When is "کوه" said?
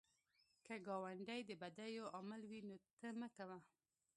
3.35-3.57